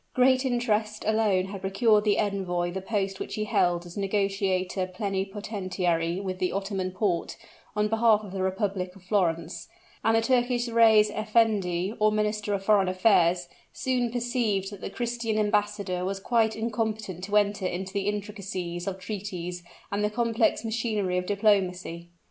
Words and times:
Great 0.15 0.45
interest 0.47 1.03
had 1.03 1.13
alone 1.13 1.59
procured 1.59 2.05
the 2.05 2.17
envoy 2.17 2.71
the 2.71 2.81
post 2.81 3.19
which 3.19 3.35
he 3.35 3.43
held 3.43 3.85
as 3.85 3.95
negotiator 3.95 4.87
plenipotentiary 4.87 6.19
with 6.19 6.39
the 6.39 6.51
Ottoman 6.51 6.89
Porte, 6.89 7.37
on 7.75 7.87
behalf 7.87 8.23
of 8.23 8.31
the 8.31 8.41
Republic 8.41 8.95
of 8.95 9.03
Florence; 9.03 9.67
and 10.03 10.15
the 10.17 10.21
Turkish 10.23 10.67
reis 10.67 11.11
effendi, 11.11 11.93
or 11.99 12.11
minister 12.11 12.55
of 12.55 12.65
foreign 12.65 12.87
affairs, 12.87 13.47
soon 13.73 14.11
perceived 14.11 14.71
that 14.71 14.81
the 14.81 14.89
Christian 14.89 15.37
embassador 15.37 16.03
was 16.03 16.19
quite 16.19 16.55
incompetent 16.55 17.23
to 17.25 17.37
enter 17.37 17.67
into 17.67 17.93
the 17.93 18.07
intricacies 18.07 18.87
of 18.87 18.97
treaties 18.97 19.61
and 19.91 20.03
the 20.03 20.09
complex 20.09 20.65
machinery 20.65 21.19
of 21.19 21.27
diplomacy. 21.27 22.09